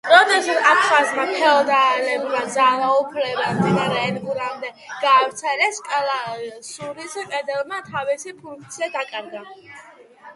როდესაც 0.09 0.59
აფხაზმა 0.67 1.23
ფეოდალებმა 1.31 2.39
ძალაუფლება 2.53 3.49
მდინარე 3.57 3.99
ენგურამდე 4.05 4.71
გაავრცელეს, 5.03 5.77
კელასურის 5.89 7.19
კედელმა 7.35 7.83
თავისი 7.91 8.35
ფუნქცია 8.41 8.89
დაკარგა. 8.97 9.45